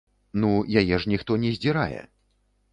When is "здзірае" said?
1.61-2.01